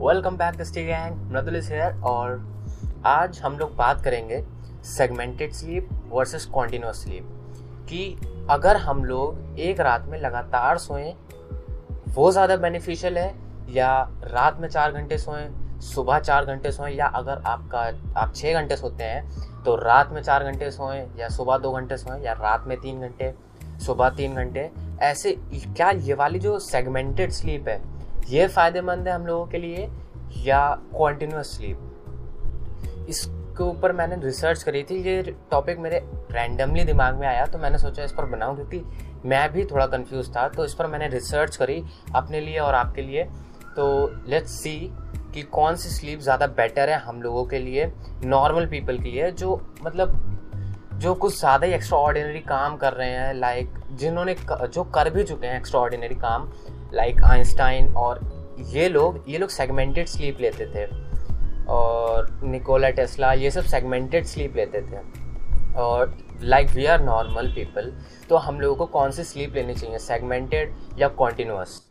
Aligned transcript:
Welcome 0.00 0.36
back 0.36 0.54
the 0.54 0.82
gang 0.84 1.16
Mridul 1.32 1.60
here 1.62 2.00
और 2.02 2.38
आज 3.06 3.40
हम 3.40 3.58
लोग 3.58 3.74
बात 3.76 4.00
करेंगे 4.04 4.42
segmented 4.84 5.52
sleep 5.52 5.88
versus 6.12 6.46
continuous 6.46 7.02
sleep 7.04 7.24
कि 7.88 8.16
अगर 8.50 8.76
हम 8.76 9.04
लोग 9.04 9.58
एक 9.58 9.80
रात 9.80 10.06
में 10.08 10.18
लगातार 10.20 10.78
सोएँ, 10.78 11.12
वो 12.08 12.30
ज़्यादा 12.32 12.56
बेनिफिशियल 12.56 13.18
है 13.18 13.34
या 13.68 13.92
रात 14.24 14.60
में 14.60 14.68
चार 14.68 14.92
घंटे 14.92 15.18
सोएँ, 15.18 15.46
सुबह 15.80 16.18
चार 16.18 16.44
घंटे 16.44 16.72
सोएँ, 16.72 16.94
या 16.94 17.06
अगर 17.06 17.42
आपका, 17.46 17.80
आप 18.20 18.32
छः 18.34 18.60
घंटे 18.60 18.76
सोते 18.76 19.04
हैं 19.04 19.62
तो 19.64 19.76
रात 19.76 20.12
में 20.12 20.22
चार 20.22 20.44
घंटे 20.44 20.70
सोएँ, 20.70 21.06
या 21.18 21.28
सुबह 21.28 21.58
दो 21.58 21.72
घंटे 21.72 21.96
सोएँ, 21.96 22.22
या 22.24 22.32
रात 22.32 22.64
में 22.66 22.78
तीन 22.80 23.00
घंटे, 23.00 23.32
सुबह 23.86 24.10
तीन 24.10 24.34
घंटे, 24.34 24.70
ऐसे 25.02 25.36
क्या 25.52 25.90
ये 25.90 26.14
वाली 26.14 26.38
जो 26.38 26.58
सेगमेंटेड 26.58 27.30
स्लीप 27.32 27.68
है 27.68 27.99
ये 28.28 28.46
फ़ायदेमंद 28.48 29.08
है 29.08 29.14
हम 29.14 29.26
लोगों 29.26 29.46
के 29.46 29.58
लिए 29.58 29.88
या 30.38 30.68
कॉन्टीन्यूस 30.94 31.56
स्लीप 31.56 33.06
इसके 33.08 33.62
ऊपर 33.64 33.92
मैंने 33.92 34.16
रिसर्च 34.16 34.62
करी 34.62 34.82
थी, 34.82 35.02
ये 35.02 35.22
टॉपिक 35.50 35.78
मेरे 35.78 35.98
रैंडमली 36.32 36.84
दिमाग 36.84 37.14
में 37.16 37.26
आया 37.28 37.46
तो 37.46 37.58
मैंने 37.58 37.78
सोचा 37.78 38.04
इस 38.04 38.12
पर 38.12 38.24
बनाऊँ, 38.26 38.56
क्योंकि 38.56 38.82
मैं 39.24 39.52
भी 39.52 39.64
थोड़ा 39.64 39.86
कंफ्यूज 39.88 40.28
था 40.36 40.48
तो 40.48 40.64
इस 40.64 40.74
पर 40.74 40.86
मैंने 40.86 41.08
रिसर्च 41.08 41.56
करी 41.56 41.82
अपने 42.14 42.40
लिए 42.40 42.58
और 42.58 42.74
आपके 42.74 43.02
लिए। 43.02 43.24
तो 43.76 43.86
लेट्स 44.28 44.52
सी 44.52 44.76
कि 45.34 45.42
कौन 45.52 45.76
सी 45.76 45.88
स्लीप 45.90 46.20
ज़्यादा 46.20 46.46
बेटर 46.48 46.90
है 46.90 46.98
हम 47.00 47.22
लोगों 47.22 47.44
के 47.46 47.58
लिए 47.58 47.92
नॉर्मल 48.24 48.66
पीपल 48.66 48.98
के 48.98 49.10
लिए, 49.10 49.30
जो 49.30 49.60
मतलब 49.82 50.18
जो 50.94 51.14
कुछ 51.14 51.38
ज़्यादा 51.38 51.66
ही 51.66 51.72
एक्स्ट्रा 51.72 51.98
ऑर्डिनरी 51.98 52.40
काम 52.40 52.76
कर 52.76 52.92
रहे 52.92 53.10
हैं 53.10 53.34
लाइक 53.34 53.74
जिन्होंने 53.92 54.34
जो 54.44 54.84
कर 54.86 55.10
भी 55.10 55.24
चुके 55.24 55.46
हैं 55.46 55.56
एक्स्ट्रा 55.56 55.80
ऑर्डिनरी 55.80 56.14
काम 56.16 56.50
लाइक 56.94 57.22
आइंस्टाइन 57.24 57.92
और 57.96 58.20
ये 58.74 58.88
लोग 58.88 59.24
ये 59.28 59.38
लोग 59.38 59.50
सेगमेंटेड 59.50 60.06
स्लीप 60.06 60.40
लेते 60.40 60.66
थे। 60.74 60.84
और 61.70 62.30
निकोला 62.42 62.90
टेस्ला 62.90 63.32
ये 63.32 63.50
सब 63.50 63.64
सेगमेंटेड 63.64 64.24
स्लीप 64.26 64.56
लेते 64.56 64.80
थे। 64.82 64.98
और 65.80 66.16
like 66.42 66.70
we 66.70 66.86
are 66.86 67.00
normal 67.02 67.52
people 67.54 67.92
तो 68.28 68.36
हम 68.36 68.60
लोगों 68.60 68.76
को 68.76 68.86
कौन 68.92 69.10
सी 69.10 69.24
स्लीप 69.24 69.54
लेनी 69.54 69.74
चाहिए 69.74 69.98
सेगमेंटेड 69.98 70.74
या 70.98 71.08
कॉन्टिन्यूस 71.20 71.82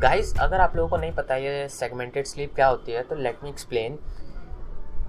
गाइस 0.00 0.32
अगर 0.40 0.60
आप 0.60 0.76
लोगों 0.76 0.88
को 0.88 0.96
नहीं 0.96 1.12
पता 1.12 1.36
ये 1.36 1.68
सेगमेंटेड 1.68 2.26
स्लीप 2.26 2.54
क्या 2.54 2.66
होती 2.66 2.92
है 2.92 3.02
तो 3.02 3.16
लेट 3.16 3.38
मी 3.44 3.50
एक्सप्लेन 3.50 3.98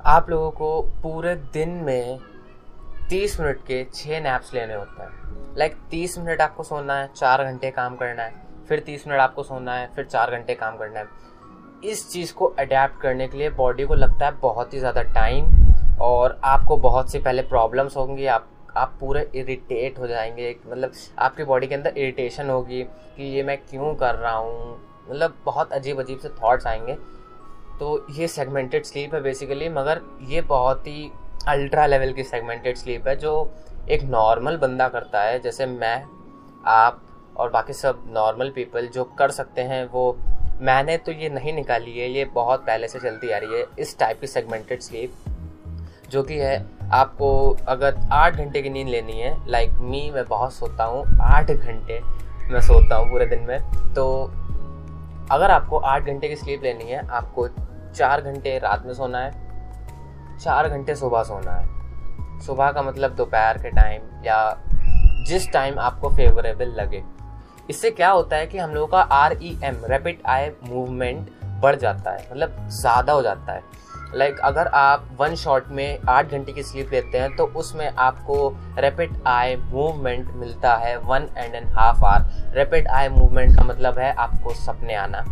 आप 0.06 0.30
लोगों 0.30 0.50
को 0.52 0.82
पूरे 1.04 1.34
दिन 1.54 1.70
में 1.70 2.20
तीस 3.10 3.40
मिनट 3.40 3.58
के 3.58 3.84
छः 3.94 4.22
नैप्स 4.24 4.54
लेने 4.54 4.74
होते 4.74 5.04
हैं। 5.04 5.56
लाइक 5.58 5.76
तीस 5.92 6.18
मिनट 6.18 6.42
आपको 6.42 6.64
सोना 6.64 6.96
है, 6.96 7.10
चार 7.16 7.44
घंटे 7.44 7.72
काम 7.72 7.96
करना 7.96 8.24
है, 8.24 8.34
फिर 8.70 8.80
तीस 8.80 9.08
मिनट 9.08 9.20
आपको 9.20 9.44
सोना 9.44 9.76
है, 9.76 9.90
फिर 9.96 10.06
चार 10.06 10.32
घंटे 10.32 10.56
काम 10.56 10.78
करना 10.78 11.00
है। 11.00 11.08
इस 11.84 12.10
चीज़ 12.12 12.34
को 12.34 12.46
अडेप्ट 12.60 13.02
करने 13.02 13.28
के 13.28 13.38
लिए 13.38 13.50
बॉडी 13.50 13.86
को 13.86 13.96
लगता 13.96 14.26
है 14.26 14.32
बहुत 14.40 14.74
ही 14.74 14.80
ज़्यादा 14.80 15.02
टाइम 15.04 15.98
और 16.02 16.40
आपको 16.44 16.78
बहुत 16.78 17.12
सी 17.12 17.20
पहले 17.20 17.42
प्रॉब्लम्स 17.42 17.98
होंगी, 17.98 18.26
आप 18.26 18.48
आप 18.78 18.98
पूरे 19.00 19.30
इरिटेट 19.36 20.00
हो 20.00 20.08
जाएँगे। 20.08 20.56
मतलब 20.68 20.92
आपकी 21.20 21.44
बॉडी 21.44 21.68
के 21.68 21.76
अंदर 21.76 21.98
इरिटेशन 21.98 22.50
होगी 22.50 22.84
कि 22.84 23.24
ये 23.36 23.44
मैं 23.44 23.58
क्यों 23.60 23.94
कर 23.96 24.16
रहा 24.16 24.34
हूँ। 24.34 24.78
मतलब 25.10 25.38
बहुत 25.46 25.72
अजीब 25.74 26.00
अजीब 26.00 26.20
से 26.20 26.30
थॉट्स 26.44 26.68
आएँगे। 26.68 26.98
तो 27.80 28.06
ये 28.12 28.28
सेगमेंटेड 28.28 28.84
स्लीप 28.86 29.14
है 29.14 29.22
बेसिकली 29.22 29.70
मगर 29.70 30.02
ये 30.28 30.42
बहुत 30.42 30.88
ही 30.88 31.12
अल्ट्रा 31.48 31.86
लेवल 31.86 32.12
की 32.14 32.24
सेगमेंटेड 32.24 32.78
स्लीप 32.78 33.08
है, 33.08 33.16
जो 33.16 33.52
एक 33.90 34.04
नॉर्मल 34.04 34.58
बंदा 34.58 34.88
करता 34.90 35.22
है। 35.22 35.40
जैसे 35.40 35.66
मैं, 35.66 36.04
आप 36.66 37.02
और 37.38 37.50
बाकी 37.50 37.74
सब 37.74 38.04
नॉर्मल 38.08 38.50
पीपल 38.50 38.88
जो 38.88 39.04
कर 39.20 39.32
सकते 39.32 39.62
हैं, 39.62 39.86
वो 39.86 40.18
मैंने 40.62 40.98
तो 40.98 41.12
ये 41.12 41.30
नहीं 41.30 41.54
निकाली 41.54 41.98
है, 42.00 42.10
ये 42.10 42.26
बहुत 42.26 42.66
पहले 42.66 42.88
से 42.88 43.00
चलती 43.00 43.30
आ 43.30 43.38
रही 43.38 43.60
है, 43.60 43.66
इस 43.80 43.98
टाइप 44.00 44.22
की 44.22 44.28
सेगमेंटेड 44.28 44.82
स्लीप 44.82 45.14
जो 46.10 46.24
कि 46.24 46.38
है 46.38 46.56
आपको 46.92 47.30
अगर 47.68 47.96
आठ 48.12 48.36
घंटे 48.36 48.62
की 48.62 48.70
नींद 48.70 48.88
लेनी 48.88 49.20
है 49.20 49.36
लाइक 49.50 49.74
मी 49.82 50.10
मैं 50.12 50.26
बहुत 50.26 50.54
सोता 50.54 50.84
हूँ, 50.84 51.04
आठ 51.22 51.52
घंटे 51.52 52.00
मैं 52.52 52.62
सोता 52.62 52.96
हूँ 52.96 53.10
पूरे 53.12 53.26
दिन 53.26 53.40
में 53.40 53.60
तो 53.96 54.06
अगर 55.32 55.52
आपको 55.52 55.78
आठ 55.78 56.06
घंटे 56.06 56.30
की 56.30 56.36
स्लीप 56.36 56.64
लेनी 56.64 56.84
है, 56.84 57.08
आपको 57.08 57.48
चार 57.90 58.22
घंटे 58.22 58.58
रात 58.60 58.86
में 58.86 58.94
सोना 58.94 59.20
है 59.20 59.32
चार 60.38 60.70
घंटे 60.70 60.96
सुबह 60.96 61.24
सोना 61.24 61.52
है। 61.52 62.40
सुबह 62.40 62.72
का 62.72 62.82
मतलब 62.82 63.16
दोपहर 63.16 63.58
के 63.58 63.70
टाइम 63.72 64.26
या 64.26 64.40
जिस 65.28 65.52
टाइम 65.54 65.80
आपको 65.80 66.10
फेवरेबल 66.10 66.70
लगे। 66.76 67.04
इससे 67.70 67.92
क्या 67.92 68.10
होता 68.10 68.36
है 68.36 68.48
कि 68.48 68.58
हम 68.58 68.74
लोगों 68.74 68.88
का 68.88 69.02
R 69.16 69.38
E 69.44 69.58
M 69.64 69.82
rapid 69.86 70.22
eye 70.28 70.50
movement 70.64 71.30
बढ़ 71.62 71.76
जाता 71.76 72.12
है 72.12 72.28
मतलब 72.32 72.68
ज़्यादा 72.72 73.14
हो 73.14 73.22
जाता 73.22 73.54
है। 73.54 73.64
लाइक 74.16 74.34
like, 74.34 74.46
अगर 74.46 74.68
आप 74.68 75.10
वन 75.20 75.36
शॉट 75.36 75.68
में 75.70 76.00
आठ 76.10 76.32
घंटे 76.32 76.54
की 76.54 76.64
स्लीप 76.64 76.92
लेते 76.94 77.18
हैं 77.18 77.36
तो 77.36 77.46
उसमें 77.56 77.88
आपको 77.88 78.38
रैपिड 78.78 79.12
आई 79.28 79.56
मूवमेंट 79.56 80.32
मिलता 80.36 80.76
है 80.78 80.96
one 81.00 81.28
and 81.38 81.56
and 81.56 81.68
half 81.74 82.06
hour 82.06 82.56
rapid 82.56 82.88
eye 82.88 83.10
movement 83.10 83.56
का 83.58 83.64
मतलब 83.64 84.00
है 84.00 84.14
आपको 84.14 84.54
सपने 84.56 84.96
आना। 84.96 85.24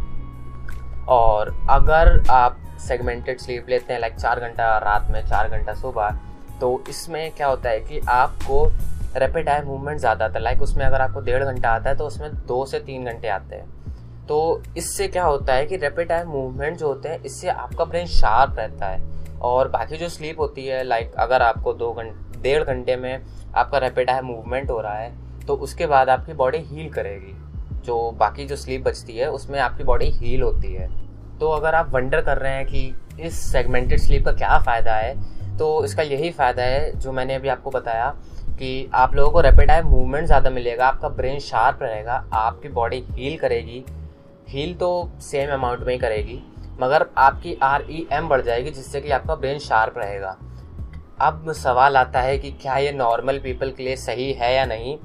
और 1.09 1.56
अगर 1.69 2.22
आप 2.31 2.57
सेगमेंटेड 2.79 3.40
स्लीप 3.40 3.69
लेते 3.69 3.94
हैं 3.94 4.00
लाइक 4.00 4.16
चार 4.16 4.40
घंटा 4.40 4.78
रात 4.79 5.07
में, 5.12 5.22
चार 5.28 5.50
घंटा 5.50 5.73
सुबह 5.75 6.18
तो 6.59 6.84
इसमें 6.90 7.31
क्या 7.31 7.47
होता 7.47 7.69
है 7.69 7.79
कि 7.79 8.00
आपको 8.09 8.66
रैपिड 9.16 9.50
आई 9.50 9.62
मूवमेंट 9.62 10.00
ज़्यादा 10.00 10.25
आता 10.25 10.38
है। 10.38 10.44
लाइक 10.44 10.62
उसमें 10.62 10.85
अगर 10.85 11.01
आपको 11.01 11.19
डेढ़ 11.22 11.44
घंटा 11.44 11.69
आता 11.69 11.90
है 11.90 11.95
तो 11.97 12.06
उसमें 12.07 12.34
दो 12.47 12.66
से 12.66 12.79
तीन 12.79 13.06
घंटे 13.06 13.28
आते 13.29 13.56
हैं। 13.56 14.25
तो 14.28 14.62
इससे 14.78 15.07
क्या 15.07 15.23
होता 15.23 15.53
है 15.53 15.66
कि 15.66 15.78
रैपिड 15.78 16.12
आई 16.12 16.23
मूवमेंट 16.25 16.78
जो 16.78 16.88
होते 16.88 17.09
हैं, 17.09 17.22
इससे 17.22 17.47
आपका 17.50 17.85
ब्रेन 17.85 18.06
शार्प 18.07 18.57
रहता 18.57 18.88
है। 18.88 19.01
और 19.41 19.68
बाकी 19.68 19.97
जो 19.97 20.09
स्लीप 20.09 20.39
होती 20.39 20.66
है 20.66 20.84
लाइक 20.84 21.13
अगर 21.19 21.41
आपको 21.41 21.74
दो 21.74 21.91
घंटे 21.94 22.41
डेढ़ 22.41 22.63
घंटे 22.63 22.95
में 22.95 23.22
आपका 23.56 23.78
रैपिड 23.78 24.09
आई 24.09 24.22
मूवमेंट 24.24 24.69
हो 24.69 24.79
रहा 24.81 24.97
है 24.97 25.45
तो 25.45 25.56
उसके 25.57 25.85
बाद 25.88 26.09
आपकी 26.09 26.34
बॉडी 26.34 26.57
हील 26.59 26.89
करेगी। 26.89 27.34
जो 27.88 28.00
बाकी 28.20 28.46
जो 28.46 28.56
स्लीप 28.56 28.84
बचती 28.84 29.18
है, 29.18 29.30
उसमें 29.30 29.59
आपकी 29.62 29.84
बॉडी 29.84 30.09
हील 30.12 30.42
होती 30.42 30.74
है। 30.74 30.90
तो 31.40 31.50
अगर 31.52 31.75
आप 31.75 31.94
वंडर 31.94 32.22
कर 32.22 32.38
रहे 32.38 32.53
हैं 32.53 32.66
कि 32.66 32.94
इस 33.22 33.40
सेगमेंटेड 33.52 34.00
स्लीप 34.00 34.25
का 34.25 34.31
क्या 34.34 34.58
फ़ायदा 34.59 34.96
है 34.96 35.36
तो 35.58 35.68
इसका 35.86 36.03
यही 36.03 36.30
फ़ायदा 36.31 36.64
है, 36.64 36.92
जो 36.94 37.12
मैंने 37.12 37.36
अभी 37.36 37.48
आपको 37.50 37.72
बताया 37.72 38.09
कि 38.52 38.90
आप 38.96 39.16
लोगों 39.16 39.31
को 39.31 39.42
रैपिड 39.42 39.72
आई 39.72 39.81
मूवमेंट 39.84 40.25
ज़्यादा 40.25 40.50
मिलेगा, 40.50 40.88
आपका 40.88 41.09
ब्रेन 41.09 41.40
शार्प 41.42 41.80
रहेगा, 41.84 42.24
आपकी 42.34 42.70
बॉडी 42.70 43.03
हील 43.09 43.38
करेगी। 43.38 43.84
हील 44.50 44.74
तो 44.75 44.90
सेम 45.22 45.54
अमाउंट 45.54 45.80
में 45.80 45.94
ही 45.94 46.00
करेगी, 46.00 46.40
मगर 46.81 47.06
आपकी 47.18 47.58
आर 47.64 47.86
ई 47.90 48.06
एम 48.14 48.28
बढ़ 48.30 48.42
जाएगी, 48.42 48.72
जिससे 48.72 49.02
कि 49.02 49.12
आपका 49.12 49.36
ब्रेन 49.36 49.59
शार्प 49.59 49.98
रहेगा। 49.98 50.38
अब 51.22 51.52
सवाल 51.54 51.98
आता 51.98 52.22
है 52.22 52.38
कि 52.38 52.52
क्या 52.54 52.78
ये 52.78 52.92
नॉर्मल 52.94 53.40
पीपल 53.40 53.72
के 53.72 53.84
लिए 53.84 53.96
सही 53.98 54.31
है 54.34 54.54
या 54.56 54.66
नहीं? 54.66 54.98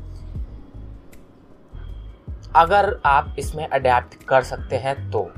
अगर 2.57 2.97
आप 3.07 3.35
इसमें 3.39 3.67
अडेप्ट 3.69 4.23
कर 4.29 4.43
सकते 4.45 4.77
हैं 4.77 4.95
तो। 5.11 5.31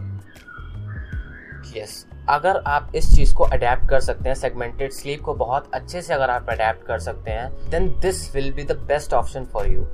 यस 1.77 2.05
अगर 2.29 2.57
आप 2.67 2.93
इस 2.95 3.15
चीज़ 3.15 3.35
को 3.35 3.45
अडेप्ट 3.45 3.89
कर 3.89 4.01
सकते 4.01 4.29
हैं 4.29 4.35
सेगमेंटेड 4.35 4.93
स्लीप 4.93 5.21
को 5.21 5.35
बहुत 5.35 5.71
अच्छे 5.75 6.03
से 6.03 6.15
अगर 6.15 6.31
आप 6.31 6.51
अडेप्ट 6.51 6.87
कर 6.87 6.99
सकते 7.01 7.31
हैं 7.31 7.71
then 7.71 7.89
this 8.01 8.35
will 8.35 8.53
be 8.53 8.63
the 8.65 8.77
best 8.89 9.15
option 9.15 9.45
for 9.45 9.67
you 9.67 9.87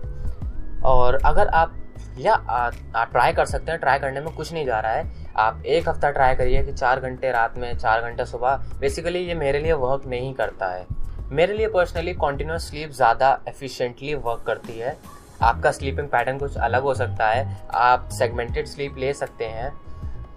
और 0.84 1.18
अगर 1.24 1.48
आप, 1.48 1.74
या 2.18 2.34
आप 2.34 3.10
ट्राई 3.12 3.32
कर 3.32 3.46
सकते 3.46 3.70
हैं 3.72 3.80
ट्राई 3.80 3.98
करने 3.98 4.20
में 4.20 4.32
कुछ 4.34 4.52
नहीं 4.52 4.64
जा 4.66 4.78
रहा 4.80 4.92
है। 4.92 5.32
आप 5.38 5.62
एक 5.66 5.88
हफ़्ता 5.88 6.10
ट्राई 6.10 6.34
करिए 6.34 6.62
कि 6.62 6.72
चार 6.72 7.00
घंटे 7.00 7.30
रात 7.32 7.58
में, 7.58 7.76
चार 7.78 8.02
घंटे 8.02 8.24
सुबह। 8.26 8.56
बेसिकली 8.80 9.18
ये 9.18 9.34
मेरे 9.34 9.58
लिए 9.58 9.72
वर्क 9.74 10.06
नहीं 10.06 10.32
करता 10.34 10.66
है। 10.66 10.86
मेरे 11.30 11.54
लिए 11.54 11.68
पर्सनली 11.68 12.12
कॉन्टीन्यूस 12.14 12.68
स्लीप 12.70 12.90
ज़्यादा 12.92 13.38
एफिशिएंटली 13.48 14.14
वर्क 14.16 14.42
करती 14.46 14.78
है। 14.78 14.96
आपका 15.42 15.70
स्लीपिंग 15.72 16.08
पैटर्न 16.08 16.38
कुछ 16.38 16.56
अलग 16.58 16.82
हो 16.82 16.94
सकता 16.94 17.28
है 17.28 17.56
आप 17.74 18.08
सेगमेंटेड 18.12 18.66
स्लीप 18.66 18.96
ले 18.98 19.12
सकते 19.14 19.44
हैं। 19.46 19.72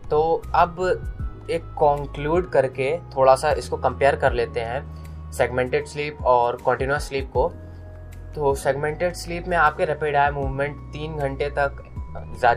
तो 0.10 0.22
अब 0.56 0.80
एक 1.52 1.74
कॉन्क्लूड 1.78 2.50
करके 2.52 2.98
थोड़ा 3.16 3.36
सा 3.36 3.52
इसको 3.52 3.78
कंपेयर 3.78 4.16
कर 4.16 4.34
लेते 4.34 4.60
हैं 4.60 5.32
सेगमेंटेड 5.32 5.86
स्लीप 5.86 6.22
और 6.24 6.58
कॉन्टीन्यूस 6.58 7.08
स्लीप 7.08 7.32
को। 7.34 7.48
तो 8.36 8.54
सेगमेंटेड 8.56 9.14
स्लीप 9.14 9.48
में 9.48 9.58
आपके 9.58 9.86
रैपिड 9.86 10.16
आई 10.16 10.32
मूवमेंट 10.32 10.78
तीन 10.94 11.18
घंटे 11.18 11.50
तक 11.50 11.84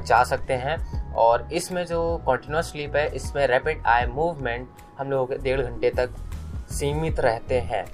जा, 0.01 0.23
सकते 0.25 0.55
हैं 0.55 1.13
और 1.15 1.49
इसमें 1.53 1.85
जो 1.87 2.01
कॉन्टीन्यूस 2.27 2.71
स्लीप 2.73 2.97
है 2.97 3.07
इसमें 3.17 3.47
रैपिड 3.47 3.87
आई 3.87 4.07
मूवमेंट 4.07 4.69
हम 4.99 5.11
लोगों 5.11 5.27
के 5.27 5.37
डेढ़ 5.39 5.61
घंटे 5.61 5.91
तक 5.91 6.11
सीमित 6.71 7.21
रहते 7.21 7.61
हैं। 7.61 7.85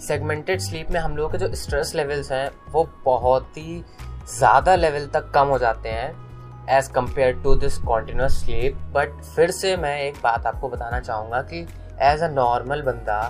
सेगमेंटेड 0.00 0.60
स्लीप 0.60 0.90
में 0.90 0.98
हम 1.00 1.16
लोगों 1.16 1.30
के 1.30 1.38
जो 1.38 1.54
स्ट्रेस 1.54 1.92
लेवल्स 1.94 2.30
हैं, 2.32 2.50
वो 2.70 2.88
बहुत 3.04 3.56
ही 3.56 3.82
ज़्यादा 4.30 4.74
लेवल 4.76 5.06
तक 5.06 5.30
कम 5.30 5.46
हो 5.46 5.58
जाते 5.58 5.88
हैं 5.88 6.68
as 6.70 6.90
compare 6.92 7.40
to 7.42 7.54
this 7.54 7.78
continuous 7.78 8.40
sleep 8.40 8.76
but 8.94 9.20
फिर 9.24 9.50
से 9.50 9.76
मैं 9.76 9.98
एक 10.00 10.16
बात 10.24 10.46
आपको 10.46 10.68
बताना 10.68 11.00
चाहूँगा 11.00 11.40
कि 11.42 11.60
एज 12.02 12.22
अ 12.22 12.28
नॉर्मल 12.28 12.82
बंदा, 12.82 13.20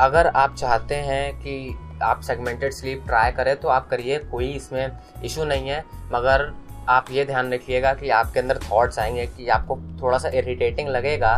अगर 0.00 0.26
आप 0.26 0.54
चाहते 0.54 0.94
हैं 0.94 1.34
कि 1.36 1.98
आप 2.02 2.20
सेगमेंटेड 2.20 2.72
स्लीप 2.72 3.02
ट्राई 3.06 3.32
करें 3.32 3.56
तो 3.56 3.68
आप 3.68 3.88
करिए, 3.88 4.18
कोई 4.20 4.48
इसमें 4.48 4.98
इशू 5.24 5.44
नहीं 5.44 5.68
है। 5.68 5.84
मगर 6.12 6.52
आप 6.88 7.06
ये 7.10 7.24
ध्यान 7.24 7.52
रखिएगा 7.52 7.92
कि 7.94 8.08
आपके 8.10 8.40
अंदर 8.40 8.58
थॉट्स 8.62 8.98
आएँगे 8.98 9.26
कि 9.26 9.48
आपको 9.48 9.76
थोड़ा 10.02 10.18
सा 10.18 10.28
इरिटेटिंग 10.30 10.88
लगेगा 10.88 11.36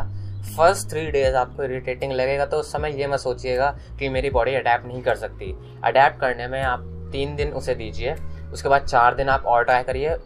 फ़र्स्ट 0.49 0.89
थ्री 0.91 1.11
डेज़ 1.11 1.35
आपको 1.37 1.63
इरीटेटिंग 1.65 2.13
लगेगा 2.13 2.47
तो 2.47 2.57
उस 2.57 2.73
समय 2.73 3.01
ये 3.01 3.07
मत 3.07 3.19
सोचिएगा 3.19 3.71
कि 3.99 4.09
मेरी 4.09 4.31
बॉडी 4.31 4.55
अडेप्ट 4.55 4.87
नहीं 4.87 5.03
कर 5.03 5.17
सकती। 5.17 5.53
अडेप्ट 5.85 6.21
करने 6.21 6.47
में 6.49 6.63
आप 6.63 6.85
तीन 7.13 7.35
दिन 7.37 7.53
उसे 7.53 7.75
दीजिए 7.75 8.15
उसके 8.53 8.69
बाद 8.69 8.85
चार 8.85 9.15
दिन 9.15 9.29
आप 9.29 9.47
और 9.47 9.65
ट्राई 9.65 9.83
करिए 9.83 10.17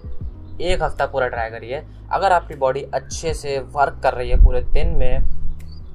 एक 0.62 0.82
हफ़्ता 0.82 1.06
पूरा 1.06 1.28
ट्राई 1.28 1.50
करिए। 1.50 1.82
अगर 2.12 2.32
आपकी 2.32 2.54
बॉडी 2.56 2.82
अच्छे 2.94 3.34
से 3.34 3.58
वर्क 3.74 4.00
कर 4.02 4.14
रही 4.14 4.30
है 4.30 4.44
पूरे 4.44 4.60
दिन 4.72 4.88
में 4.96 5.22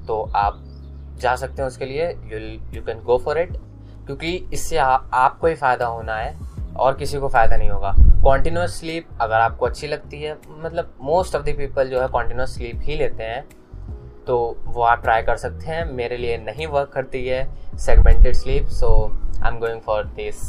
तो 0.06 0.20
आप 0.36 0.62
जा 1.20 1.34
सकते 1.36 1.62
हैं 1.62 1.68
उसके 1.68 1.86
लिए। 1.86 2.08
You 2.08 2.38
you 2.74 2.82
can 2.84 3.02
go 3.02 3.18
for 3.18 3.38
it 3.38 3.52
क्योंकि 4.06 4.34
इससे 4.52 4.76
आ, 4.78 4.86
आपको 4.86 5.46
ही 5.46 5.54
फ़ायदा 5.54 5.86
होना 5.86 6.16
है 6.16 6.34
और 6.76 6.96
किसी 6.96 7.18
को 7.18 7.28
फ़ायदा 7.28 7.56
नहीं 7.56 7.70
होगा। 7.70 7.94
कॉन्टीन्यूस 8.24 8.78
स्लीप 8.80 9.08
अगर 9.20 9.34
आपको 9.34 9.66
अच्छी 9.66 9.86
लगती 9.86 10.22
है 10.22 10.36
मतलब 10.48 10.94
मोस्ट 11.00 11.36
ऑफ़ 11.36 11.42
द 11.42 11.54
पीपल 11.58 11.88
जो 11.88 12.00
है 12.00 12.08
कॉन्टीन्यूस 12.08 12.54
स्लीप 12.54 12.80
ही 12.82 12.96
लेते 12.96 13.22
हैं। 13.22 13.44
तो 14.26 14.36
वो 14.66 14.82
आप 14.82 15.02
ट्राई 15.02 15.22
कर 15.22 15.36
सकते 15.36 15.66
हैं। 15.66 15.84
मेरे 15.92 16.16
लिए 16.16 16.36
नहीं 16.38 16.66
वर्क 16.66 16.88
करती 16.88 17.26
है 17.26 17.44
segmented 17.78 18.34
sleep 18.34 18.66
so 18.70 18.88
I 19.42 19.50
am 19.50 19.58
going 19.58 19.80
for 19.80 20.04
this 20.16 20.40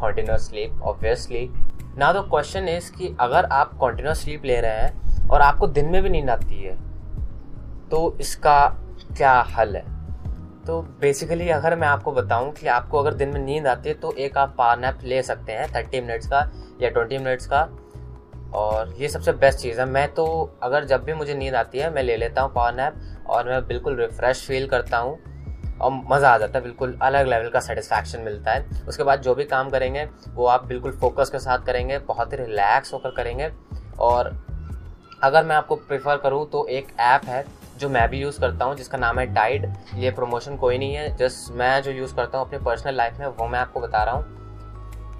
continuous 0.00 0.48
sleep 0.48 0.82
obviously 0.82 1.48
ना 1.98 2.12
तो 2.12 2.22
क्वेश्चन 2.22 2.68
इज़ 2.68 2.92
कि 2.92 3.16
अगर 3.20 3.44
आप 3.44 3.74
कॉन्टीन्यूस 3.74 4.22
स्लीप 4.22 4.44
ले 4.44 4.60
रहे 4.60 4.82
हैं 4.82 5.28
और 5.28 5.40
आपको 5.40 5.66
दिन 5.68 5.88
में 5.88 6.02
भी 6.02 6.08
नींद 6.08 6.30
आती 6.30 6.62
है 6.62 6.76
तो 7.90 8.16
इसका 8.20 8.58
क्या 9.16 9.40
हल 9.56 9.76
है? 9.76 9.84
तो 10.66 10.80
बेसिकली 11.00 11.48
अगर 11.48 11.76
मैं 11.76 11.88
आपको 11.88 12.12
बताऊँ 12.12 12.52
कि 12.52 12.66
आपको 12.66 12.98
अगर 12.98 13.14
दिन 13.14 13.28
में 13.28 13.40
नींद 13.40 13.66
आती 13.66 13.88
है 13.88 13.94
तो 13.94 14.12
एक 14.16 14.38
आप 14.38 14.54
पावर 14.58 14.78
नैप 14.78 14.98
ले 15.02 15.22
सकते 15.22 15.52
हैं 15.52 15.66
थर्टी 15.74 16.00
मिनट्स 16.00 16.26
का 16.26 16.40
या 16.82 16.90
ट्वेंटी 16.90 17.18
मिनट्स 17.18 17.46
का। 17.46 17.62
और 18.54 18.94
ये 18.98 19.08
सबसे 19.08 19.32
बेस्ट 19.34 19.58
चीज़ 19.58 19.80
है। 19.80 19.86
मैं 19.86 20.06
तो 20.14 20.24
अगर 20.62 20.84
जब 20.84 21.04
भी 21.04 21.14
मुझे 21.14 21.34
नींद 21.34 21.54
आती 21.54 21.78
है, 21.78 21.90
मैं 21.90 22.02
ले 22.02 22.16
लेता 22.16 22.42
हूँ 22.42 22.52
पावर 22.54 22.74
नैप 22.74 23.26
और 23.26 23.48
मैं 23.48 23.66
बिल्कुल 23.66 23.96
रिफ़्रेश 23.96 24.46
फील 24.46 24.66
करता 24.68 24.98
हूँ 24.98 25.18
और 25.80 25.90
मज़ा 26.10 26.30
आ 26.30 26.38
जाता 26.38 26.58
है 26.58 26.62
बिल्कुल, 26.64 26.98
अलग 27.02 27.26
लेवल 27.26 27.48
का 27.48 27.60
सेटिस्फैक्शन 27.60 28.20
मिलता 28.20 28.52
है। 28.52 28.84
उसके 28.88 29.02
बाद 29.02 29.22
जो 29.22 29.34
भी 29.34 29.44
काम 29.44 29.70
करेंगे, 29.70 30.04
वो 30.28 30.46
आप 30.46 30.66
बिल्कुल 30.66 30.92
फोकस 30.92 31.30
के 31.30 31.38
साथ 31.38 31.64
करेंगे, 31.66 31.98
बहुत 32.00 32.32
ही 32.32 32.36
रिलैक्स 32.36 32.92
होकर 32.94 33.10
करेंगे। 33.10 33.50
और 34.00 34.36
अगर 35.22 35.44
मैं 35.44 35.56
आपको 35.56 35.76
प्रेफर 35.78 36.16
करूँ 36.16 36.48
तो 36.50 36.66
एक 36.68 36.88
ऐप 37.00 37.24
है 37.24 37.44
जो 37.78 37.88
मैं 37.88 38.08
भी 38.08 38.20
यूज़ 38.20 38.40
करता 38.40 38.64
हूँ, 38.64 38.74
जिसका 38.76 38.98
नाम 38.98 39.18
है 39.18 39.26
टाइड 39.34 39.66
ये 39.94 40.10
प्रमोशन 40.10 40.56
कोई 40.56 40.78
नहीं 40.78 40.94
है 40.94 41.16
जस्ट 41.16 41.52
मैं 41.52 41.82
जो 41.82 41.90
यूज़ 41.90 42.14
करता 42.16 42.38
हूँ 42.38 42.46
अपनी 42.46 42.58
पर्सनल 42.64 42.94
लाइफ 42.94 43.18
में, 43.20 43.26
वो 43.26 43.48
मैं 43.48 43.58
आपको 43.58 43.80
बता 43.80 44.02
रहा 44.04 44.14
हूँ। 44.14 44.41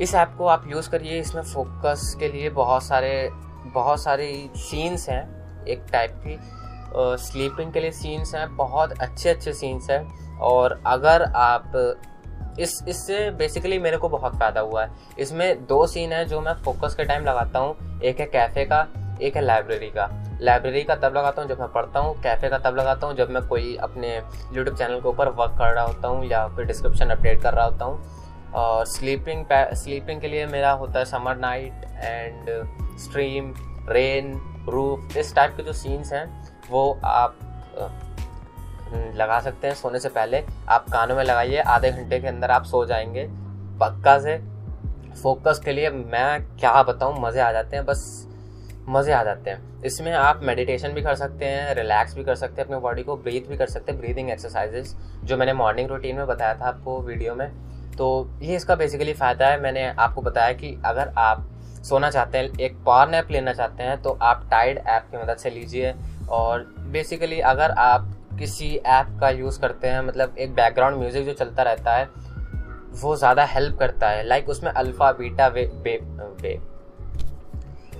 इस 0.00 0.14
ऐप 0.14 0.34
को 0.38 0.46
आप 0.46 0.64
यूज़ 0.68 0.90
करिए, 0.90 1.18
इसमें 1.20 1.42
फोकस 1.42 2.14
के 2.20 2.28
लिए 2.28 2.50
बहुत 2.50 2.82
सारे, 2.82 3.28
बहुत 3.74 4.02
सारी 4.02 4.50
सीन्स 4.58 5.08
हैं, 5.08 5.64
एक 5.64 5.84
टाइप 5.92 6.22
की 6.26 6.38
स्लीपिंग 7.22 7.72
के 7.72 7.80
लिए 7.80 7.90
सीन्स 7.90 8.34
हैं, 8.34 8.56
बहुत 8.56 8.92
अच्छे 8.92 9.28
अच्छे 9.30 9.52
सीन्स 9.52 9.90
हैं, 9.90 10.38
और 10.38 10.80
अगर 10.86 11.22
आप, 11.22 11.72
इस, 12.60 12.82
इससे 12.88 13.30
बेसिकली 13.30 13.78
मेरे 13.78 13.96
को 13.96 14.08
बहुत 14.08 14.38
फ़ायदा 14.38 14.60
हुआ 14.60 14.84
है। 14.84 14.90
इसमें 15.18 15.64
दो 15.66 15.86
सीन 15.86 16.12
है 16.12 16.24
जो 16.24 16.40
मैं 16.40 16.54
फोकस 16.54 16.94
के 16.94 17.04
टाइम 17.04 17.24
लगाता 17.24 17.58
हूँ, 17.58 18.00
एक 18.00 18.20
है 18.20 18.26
कैफ़े 18.26 18.64
का, 18.64 18.86
एक 19.22 19.36
है 19.36 19.42
लाइब्रेरी 19.42 19.90
का। 19.90 20.08
लाइब्रेरी 20.40 20.82
का 20.82 20.94
तब 20.96 21.16
लगाता 21.16 21.42
हूँ 21.42 21.48
जब 21.48 21.60
मैं 21.60 21.68
पढ़ता 21.72 22.00
हूँ 22.00 22.14
कैफ़े 22.22 22.48
का 22.50 22.58
तब 22.58 22.76
लगाता 22.76 23.06
हूँ 23.06 23.16
जब 23.16 23.30
मैं 23.30 23.42
कोई 23.48 23.76
अपने 23.82 24.16
यूट्यूब 24.16 24.76
चैनल 24.76 25.00
के 25.00 25.08
ऊपर 25.08 25.28
वर्क 25.30 25.52
कर 25.58 25.72
रहा 25.74 25.84
होता 25.84 26.08
हूँ 26.08 26.24
या 26.26 26.46
फिर 26.48 26.64
डिस्क्रिप्शन 26.66 27.10
अपडेट 27.10 27.42
कर 27.42 27.54
रहा 27.54 27.64
होता 27.64 27.84
हूँ। 27.84 28.21
और 28.54 28.84
स्लीपिंग 28.87 29.44
स्लीपिंग 29.52 30.20
के 30.20 30.28
लिए 30.28 30.46
मेरा 30.46 30.70
होता 30.72 30.99
है 30.99 31.04
summer 31.04 31.37
night 31.37 31.84
and 31.96 32.50
stream 33.00 33.52
rain 33.88 34.32
roof 34.69 35.16
इस 35.16 35.34
टाइप 35.34 35.56
के 35.56 35.62
जो 35.62 35.72
सीन्स 35.72 36.12
हैं, 36.12 36.26
वो 36.70 37.00
आप 37.04 37.38
लगा 39.16 39.38
सकते 39.40 39.66
हैं 39.66 39.75
सोने 39.75 39.99
से 39.99 40.08
पहले। 40.08 40.43
आप 40.69 40.88
कानों 40.93 41.16
में 41.16 41.22
लगाइए, 41.25 41.58
आधे 41.58 41.90
घंटे 41.90 42.19
के 42.20 42.26
अंदर 42.28 42.50
आप 42.50 42.64
सो 42.64 42.84
जाएँगे। 42.87 43.26
पक्का 43.81 44.19
से 44.19 44.37
फोकस 45.22 45.60
के 45.64 45.72
लिए 45.72 45.90
मैं 45.90 46.43
क्या 46.58 46.82
बताऊँ, 46.82 47.20
मज़े 47.20 47.40
आ 47.40 47.50
जाते 47.52 47.76
हैं, 47.76 47.84
बस 47.87 48.28
मज़े 48.88 49.12
आ 49.12 49.22
जाते 49.25 49.50
हैं। 49.50 49.82
इसमें 49.82 50.12
आप 50.12 50.40
मेडिटेशन 50.43 50.93
भी 50.93 51.02
कर 51.02 51.14
सकते 51.14 51.44
हैं 51.44 51.75
रिलैक्स 51.75 52.14
भी 52.14 52.25
कर 52.25 52.34
सकते 52.34 52.60
हैं, 52.60 52.66
अपने 52.66 52.78
बॉडी 52.78 53.02
को 53.02 53.16
ब्रीथ 53.16 53.49
भी 53.49 53.56
कर 53.56 53.66
सकते 53.66 53.93
हैं 53.93 54.00
ब्रीदिंग 54.00 54.31
एक्सरसाइजेस 54.31 54.96
जो 55.25 55.37
मैंने 55.37 55.52
मॉर्निंग 55.52 55.88
रूटीन 55.88 56.16
में 56.16 56.26
बताया 56.26 56.54
था 56.54 56.69
आपको 56.69 57.00
वीडियो 57.00 57.34
में। 57.34 57.50
तो 57.92 58.08
ये 58.42 58.56
इसका 58.56 58.74
बेसिकली 58.76 59.12
फ़ायदा 59.14 59.46
है। 59.46 59.60
मैंने 59.60 59.86
आपको 59.88 60.22
बताया 60.22 60.52
कि 60.54 60.76
अगर 60.86 61.12
आप 61.18 61.48
सोना 61.84 62.10
चाहते 62.10 62.38
हैं 62.38 62.58
एक 62.60 62.76
पावर 62.86 63.10
नैप 63.10 63.30
लेना 63.30 63.52
चाहते 63.52 63.82
हैं 63.82 64.00
तो 64.02 64.18
आप 64.22 64.46
टाइड 64.50 64.78
ऐप 64.78 65.06
की 65.10 65.16
मदद 65.16 65.36
से 65.36 65.50
लीजिए। 65.50 65.94
और 66.30 66.64
बेसिकली 66.92 67.40
अगर 67.42 67.70
आप 67.70 68.08
किसी 68.38 68.74
ऐप 68.76 69.16
का 69.20 69.30
यूज़ 69.30 69.60
करते 69.60 69.88
हैं 69.88 70.00
मतलब 70.02 70.36
एक 70.38 70.54
बैकग्राउंड 70.54 70.96
म्यूज़िक 70.98 71.24
जो 71.26 71.32
चलता 71.34 71.62
रहता 71.62 71.96
है 71.96 72.08
वो 72.94 73.16
ज़्यादा 73.16 73.44
हेल्प 73.46 73.78
करता 73.78 74.08
है। 74.08 74.26
लाइक 74.26 74.48
उसमें 74.48 74.70
alpha 74.70 75.10
beta 75.12 75.46
wave, 75.48 75.64
wave, 75.76 75.98
wave 76.42 76.60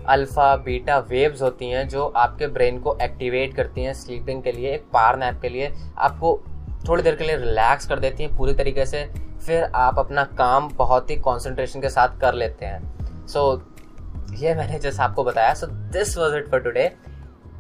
alpha 0.09 0.55
beta 0.59 0.99
waves 1.01 1.43
होती 1.43 1.69
हैं 1.71 1.87
जो 1.89 2.07
आपके 2.07 2.47
ब्रेन 2.49 2.79
को 2.79 2.97
एक्टिवेट 3.03 3.55
करती 3.57 3.83
हैं 3.83 3.93
स्लीपिंग 3.95 4.43
के 4.43 4.53
लिए 4.53 4.75
एक 4.75 4.85
पार 4.93 5.19
नैप 5.19 5.41
के 5.43 5.49
लिए। 5.49 5.73
आपको 5.99 6.41
थोड़ी 6.89 7.03
देर 7.03 7.17
के 7.17 7.25
लिए 7.25 7.37
रिलैक्स 7.37 7.87
कर 7.87 7.99
देती 7.99 8.23
हैं 8.23 8.37
पूरी 8.37 8.55
तरीके 8.55 8.87
से। 8.87 9.05
फिर 9.47 9.65
आप 9.65 9.99
अपना 9.99 10.25
काम 10.39 10.69
बहुत 10.69 11.11
ही 11.11 11.17
कॉन्सेंट्रेशन 11.19 11.81
के 11.81 11.89
साथ 11.89 12.19
कर 12.21 12.35
लेते 12.35 12.67
हैं। 12.67 13.27
सो 13.27 13.41
so, 13.53 14.41
ये 14.43 14.55
मैंने 14.55 14.79
जैसे 14.79 15.03
आपको 15.03 15.25
बताया 15.25 15.55
so 15.55 15.67
this 15.67 16.17
was 16.19 16.35
it 16.37 16.49
for 16.51 16.61
today 16.61 16.85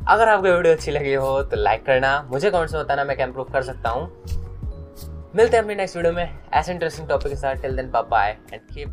अगर 0.08 0.28
आपको 0.28 0.42
वीडियो 0.44 0.74
अच्छी 0.74 0.90
लगी 0.90 1.14
हो 1.14 1.42
तो 1.42 1.56
लाइक 1.56 1.84
करना। 1.86 2.20
मुझे 2.30 2.50
कमेंट्स 2.50 2.74
में 2.74 2.82
बताना 2.84 3.04
मैं 3.04 3.16
क्या 3.16 3.26
इम्प्रूव 3.26 3.52
कर 3.52 3.62
सकता 3.62 3.90
हूँ। 3.90 4.06
मिलते 5.36 5.56
हैं 5.56 5.62
अपने 5.62 5.74
नेक्स्ट 5.74 5.96
वीडियो 5.96 6.12
में। 6.12 6.38
ऐसे 6.52 6.72
इंटरेस्टिंग 6.72 7.08
टॉपिक 7.08 7.28
के 7.28 7.36
साथ। 7.36 7.62
Till 7.62 7.76
then 7.76 7.90
bye 7.90 8.36
and 8.52 8.60
keep 8.64 8.88